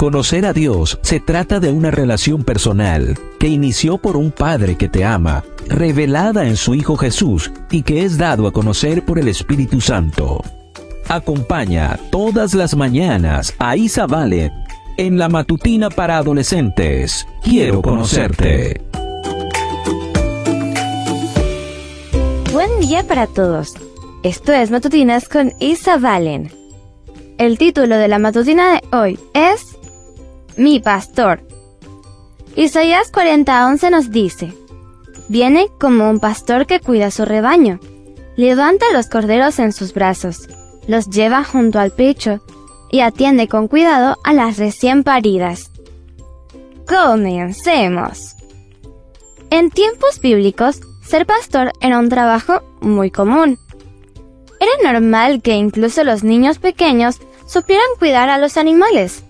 [0.00, 4.88] Conocer a Dios se trata de una relación personal que inició por un Padre que
[4.88, 9.28] te ama, revelada en su Hijo Jesús y que es dado a conocer por el
[9.28, 10.42] Espíritu Santo.
[11.06, 14.50] Acompaña todas las mañanas a Isa Vale
[14.96, 17.26] en la matutina para adolescentes.
[17.42, 18.80] Quiero conocerte.
[22.54, 23.74] Buen día para todos.
[24.22, 26.50] Esto es Matutinas con Isa Valen.
[27.36, 29.69] El título de la matutina de hoy es
[30.60, 31.40] Mi pastor.
[32.54, 34.52] Isaías 40:11 nos dice,
[35.26, 37.80] Viene como un pastor que cuida su rebaño.
[38.36, 40.50] Levanta los corderos en sus brazos,
[40.86, 42.42] los lleva junto al pecho
[42.90, 45.70] y atiende con cuidado a las recién paridas.
[46.86, 48.36] Comencemos.
[49.48, 53.58] En tiempos bíblicos, ser pastor era un trabajo muy común.
[54.60, 59.24] Era normal que incluso los niños pequeños supieran cuidar a los animales.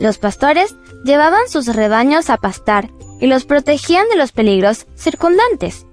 [0.00, 5.86] Los pastores llevaban sus rebaños a pastar y los protegían de los peligros circundantes.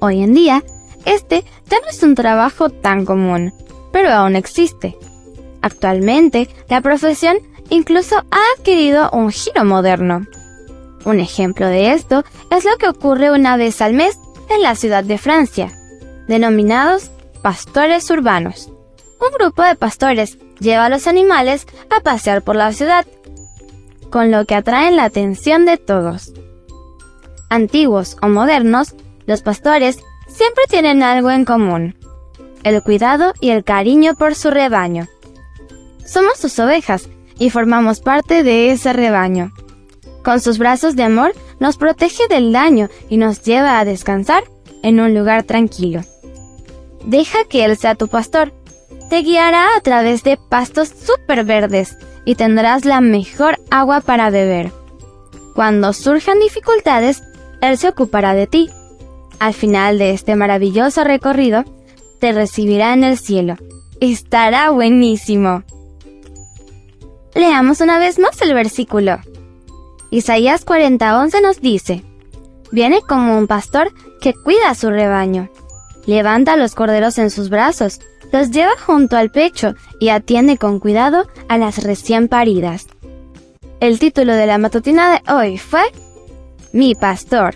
[0.00, 0.62] Hoy en día,
[1.04, 3.52] este ya no es un trabajo tan común,
[3.92, 4.96] pero aún existe.
[5.62, 7.38] Actualmente, la profesión
[7.70, 10.26] incluso ha adquirido un giro moderno.
[11.04, 14.16] Un ejemplo de esto es lo que ocurre una vez al mes
[14.48, 15.72] en la ciudad de Francia,
[16.28, 17.10] denominados
[17.42, 18.71] pastores urbanos.
[19.22, 23.06] Un grupo de pastores lleva a los animales a pasear por la ciudad,
[24.10, 26.32] con lo que atraen la atención de todos.
[27.48, 31.94] Antiguos o modernos, los pastores siempre tienen algo en común,
[32.64, 35.06] el cuidado y el cariño por su rebaño.
[36.04, 39.52] Somos sus ovejas y formamos parte de ese rebaño.
[40.24, 44.42] Con sus brazos de amor nos protege del daño y nos lleva a descansar
[44.82, 46.00] en un lugar tranquilo.
[47.04, 48.52] Deja que Él sea tu pastor.
[49.12, 54.72] Te guiará a través de pastos súper verdes y tendrás la mejor agua para beber.
[55.54, 57.22] Cuando surjan dificultades,
[57.60, 58.70] Él se ocupará de ti.
[59.38, 61.66] Al final de este maravilloso recorrido,
[62.20, 63.56] te recibirá en el cielo.
[64.00, 65.62] Estará buenísimo.
[67.34, 69.18] Leamos una vez más el versículo.
[70.10, 72.02] Isaías 40:11 nos dice,
[72.70, 75.50] Viene como un pastor que cuida a su rebaño.
[76.06, 78.00] Levanta a los corderos en sus brazos,
[78.32, 82.86] los lleva junto al pecho y atiende con cuidado a las recién paridas.
[83.80, 85.82] El título de la matutina de hoy fue
[86.72, 87.54] Mi pastor.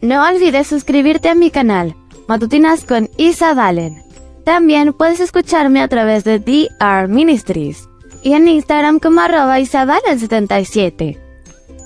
[0.00, 1.94] No olvides suscribirte a mi canal,
[2.26, 4.02] Matutinas con Isa Valen.
[4.44, 7.88] También puedes escucharme a través de DR Ministries
[8.22, 11.18] y en Instagram como arroba isabalen77.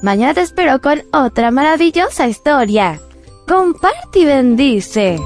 [0.02, 3.00] Mañana te espero con otra maravillosa historia.
[3.46, 5.18] Comparte y bendice.